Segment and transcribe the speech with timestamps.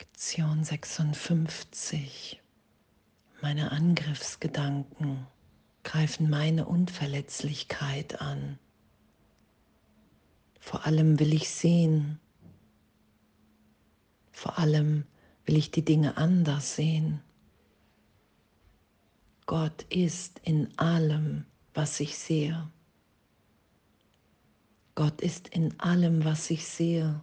[0.00, 2.40] Lektion 56.
[3.42, 5.26] Meine Angriffsgedanken
[5.82, 8.58] greifen meine Unverletzlichkeit an.
[10.58, 12.18] Vor allem will ich sehen.
[14.32, 15.04] Vor allem
[15.44, 17.20] will ich die Dinge anders sehen.
[19.44, 21.44] Gott ist in allem,
[21.74, 22.70] was ich sehe.
[24.94, 27.22] Gott ist in allem, was ich sehe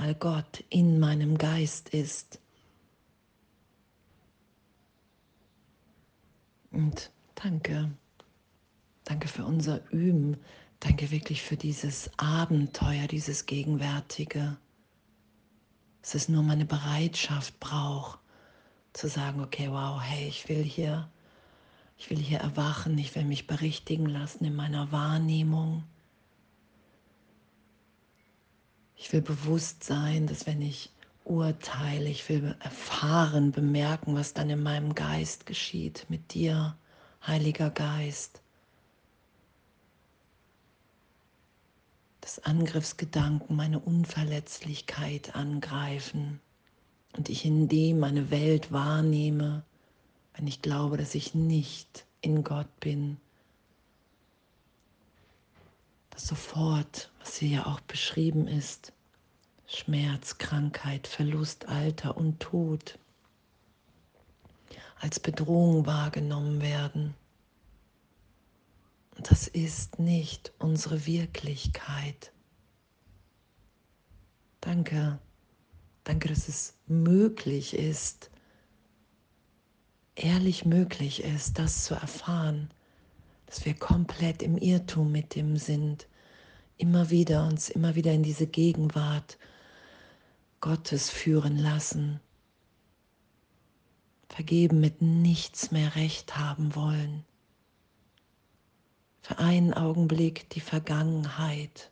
[0.00, 2.40] weil Gott in meinem Geist ist.
[6.70, 7.90] Und danke,
[9.04, 10.38] danke für unser Üben,
[10.78, 14.56] danke wirklich für dieses Abenteuer, dieses Gegenwärtige.
[16.00, 18.20] Es nur meine Bereitschaft braucht,
[18.94, 21.10] zu sagen, okay, wow, hey, ich will hier,
[21.98, 25.84] ich will hier erwachen, ich will mich berichtigen lassen in meiner Wahrnehmung.
[29.02, 30.90] Ich will bewusst sein, dass wenn ich
[31.24, 36.76] urteile, ich will erfahren, bemerken, was dann in meinem Geist geschieht mit dir,
[37.26, 38.42] Heiliger Geist.
[42.20, 46.38] Dass Angriffsgedanken meine Unverletzlichkeit angreifen
[47.16, 49.62] und ich in dem meine Welt wahrnehme,
[50.34, 53.16] wenn ich glaube, dass ich nicht in Gott bin.
[56.10, 58.92] Dass sofort, was hier ja auch beschrieben ist,
[59.66, 62.98] Schmerz, Krankheit, Verlust, Alter und Tod
[65.00, 67.14] als Bedrohung wahrgenommen werden.
[69.16, 72.32] Und das ist nicht unsere Wirklichkeit.
[74.60, 75.18] Danke,
[76.04, 78.30] danke, dass es möglich ist,
[80.16, 82.70] ehrlich möglich ist, das zu erfahren,
[83.50, 86.06] dass wir komplett im Irrtum mit dem sind,
[86.76, 89.38] immer wieder uns immer wieder in diese Gegenwart
[90.60, 92.20] Gottes führen lassen.
[94.28, 97.24] Vergeben mit nichts mehr recht haben wollen.
[99.20, 101.90] Für einen Augenblick die Vergangenheit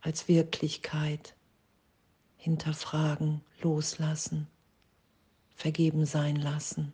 [0.00, 1.36] als Wirklichkeit
[2.36, 4.48] hinterfragen, loslassen,
[5.54, 6.92] vergeben sein lassen,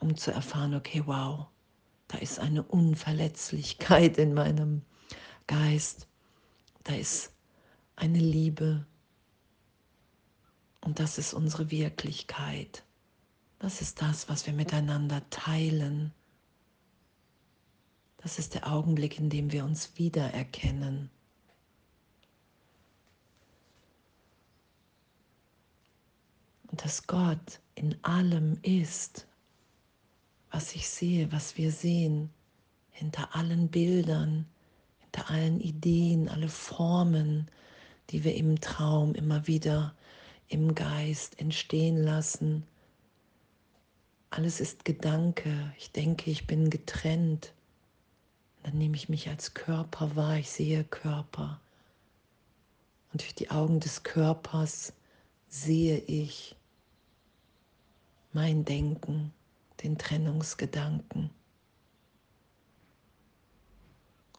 [0.00, 1.46] um zu erfahren, okay, wow,
[2.08, 4.82] da ist eine Unverletzlichkeit in meinem
[5.46, 6.08] Geist
[6.84, 7.32] da ist
[7.96, 8.86] eine Liebe
[10.80, 12.84] und das ist unsere Wirklichkeit.
[13.58, 16.12] Das ist das, was wir miteinander teilen.
[18.16, 21.10] Das ist der Augenblick, in dem wir uns wiedererkennen.
[26.68, 29.26] Und dass Gott in allem ist,
[30.50, 32.30] was ich sehe, was wir sehen,
[32.90, 34.46] hinter allen Bildern,
[34.98, 37.48] hinter allen Ideen, alle Formen,
[38.10, 39.94] die wir im Traum immer wieder
[40.48, 42.64] im Geist entstehen lassen.
[44.30, 45.72] Alles ist Gedanke.
[45.78, 47.52] Ich denke, ich bin getrennt.
[48.62, 50.36] Dann nehme ich mich als Körper wahr.
[50.38, 51.60] Ich sehe Körper.
[53.12, 54.92] Und durch die Augen des Körpers
[55.48, 56.54] sehe ich
[58.32, 59.32] mein Denken,
[59.82, 61.30] den Trennungsgedanken.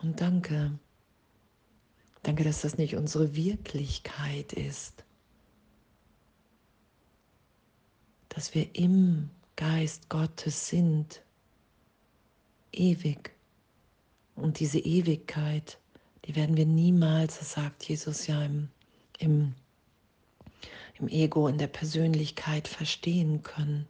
[0.02, 0.80] Und danke.
[2.24, 5.04] Danke, dass das nicht unsere Wirklichkeit ist.
[8.30, 11.22] Dass wir im Geist Gottes sind.
[12.72, 13.32] Ewig.
[14.36, 15.78] Und diese Ewigkeit,
[16.26, 18.70] die werden wir niemals, das sagt Jesus ja im,
[19.20, 19.54] im,
[21.00, 23.88] im Ego, in der Persönlichkeit verstehen können.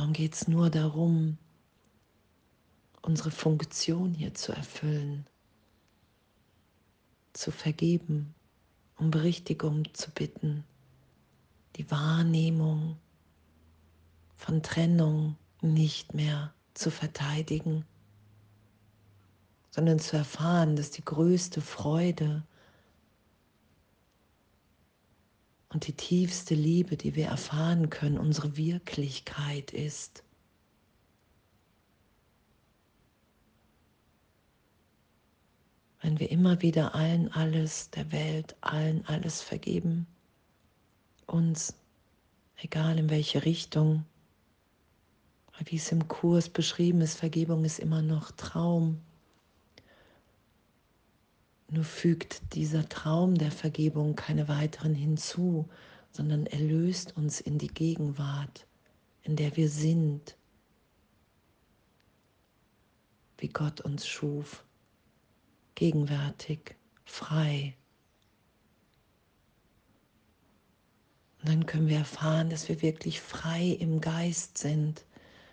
[0.00, 1.36] Darum geht es nur darum,
[3.02, 5.26] unsere Funktion hier zu erfüllen,
[7.34, 8.34] zu vergeben,
[8.96, 10.64] um Berichtigung zu bitten,
[11.76, 12.96] die Wahrnehmung
[14.38, 17.84] von Trennung nicht mehr zu verteidigen,
[19.70, 22.42] sondern zu erfahren, dass die größte Freude
[25.70, 30.22] und die tiefste Liebe, die wir erfahren können, unsere Wirklichkeit ist.
[36.00, 40.06] wenn wir immer wieder allen alles der Welt, allen alles vergeben,
[41.26, 41.74] uns,
[42.56, 44.04] egal in welche Richtung,
[45.64, 49.02] wie es im Kurs beschrieben ist, Vergebung ist immer noch Traum.
[51.72, 55.68] Nur fügt dieser Traum der Vergebung keine weiteren hinzu,
[56.10, 58.66] sondern erlöst uns in die Gegenwart,
[59.22, 60.36] in der wir sind,
[63.38, 64.64] wie Gott uns schuf,
[65.76, 66.74] gegenwärtig,
[67.04, 67.76] frei.
[71.38, 75.04] Und dann können wir erfahren, dass wir wirklich frei im Geist sind,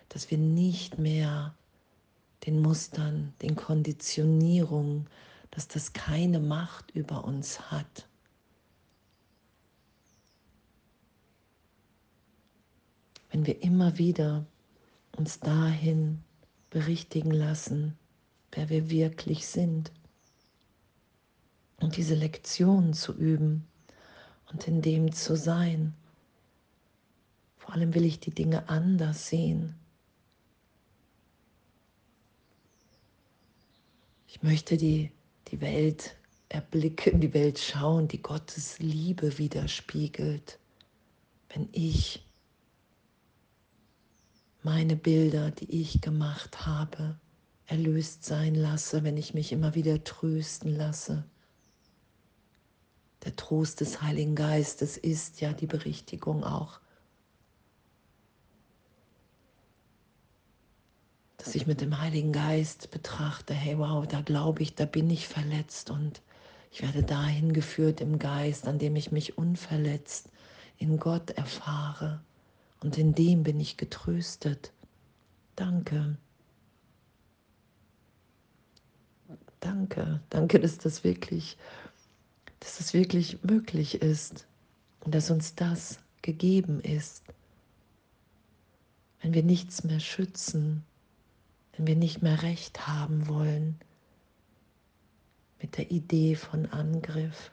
[0.08, 1.54] dass wir nicht mehr
[2.44, 5.08] den Mustern, den Konditionierungen,
[5.50, 8.08] dass das keine Macht über uns hat.
[13.30, 14.46] Wenn wir immer wieder
[15.16, 16.22] uns dahin
[16.70, 17.98] berichtigen lassen,
[18.52, 19.92] wer wir wirklich sind
[21.80, 23.66] und diese Lektion zu üben
[24.50, 25.94] und in dem zu sein.
[27.56, 29.74] Vor allem will ich die Dinge anders sehen.
[34.26, 35.10] Ich möchte die,
[35.50, 36.16] die Welt
[36.48, 40.58] erblicken, die Welt schauen, die Gottes Liebe widerspiegelt.
[41.48, 42.24] Wenn ich
[44.62, 47.18] meine Bilder, die ich gemacht habe,
[47.66, 51.24] erlöst sein lasse, wenn ich mich immer wieder trösten lasse.
[53.24, 56.80] Der Trost des Heiligen Geistes ist ja die Berichtigung auch,
[61.38, 65.28] dass ich mit dem Heiligen Geist betrachte, hey wow, da glaube ich, da bin ich
[65.28, 66.20] verletzt und
[66.70, 70.28] ich werde dahin geführt im Geist, an dem ich mich unverletzt
[70.76, 72.20] in Gott erfahre
[72.82, 74.72] und in dem bin ich getröstet.
[75.56, 76.18] Danke.
[79.60, 81.56] Danke, danke, dass das wirklich,
[82.60, 84.46] dass das wirklich möglich ist
[85.00, 87.24] und dass uns das gegeben ist.
[89.20, 90.84] Wenn wir nichts mehr schützen,
[91.78, 93.78] wenn wir nicht mehr recht haben wollen
[95.60, 97.52] mit der Idee von Angriff,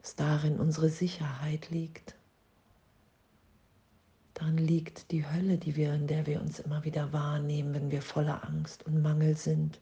[0.00, 2.16] dass darin unsere Sicherheit liegt.
[4.32, 8.00] Darin liegt die Hölle, die wir, in der wir uns immer wieder wahrnehmen, wenn wir
[8.00, 9.78] voller Angst und Mangel sind.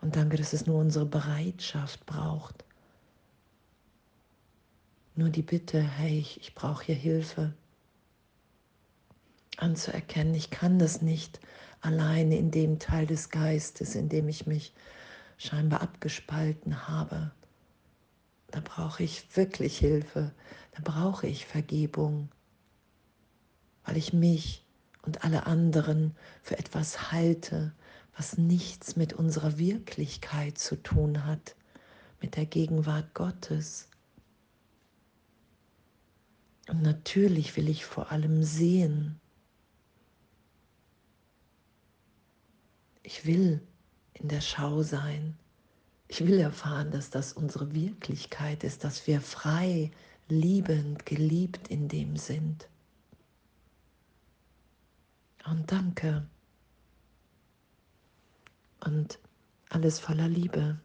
[0.00, 2.64] Und danke, dass es nur unsere Bereitschaft braucht.
[5.16, 7.52] Nur die Bitte, hey, ich, ich brauche hier Hilfe.
[9.60, 11.40] Anzuerkennen, ich kann das nicht
[11.80, 14.74] alleine in dem Teil des Geistes, in dem ich mich
[15.38, 17.30] scheinbar abgespalten habe.
[18.50, 20.32] Da brauche ich wirklich Hilfe,
[20.72, 22.30] da brauche ich Vergebung
[23.84, 24.64] weil ich mich
[25.02, 27.72] und alle anderen für etwas halte,
[28.16, 31.56] was nichts mit unserer Wirklichkeit zu tun hat,
[32.20, 33.88] mit der Gegenwart Gottes.
[36.68, 39.18] Und natürlich will ich vor allem sehen.
[43.02, 43.60] Ich will
[44.14, 45.36] in der Schau sein.
[46.08, 49.90] Ich will erfahren, dass das unsere Wirklichkeit ist, dass wir frei,
[50.28, 52.68] liebend, geliebt in dem sind.
[55.46, 56.26] Und danke.
[58.84, 59.18] Und
[59.68, 60.78] alles voller Liebe.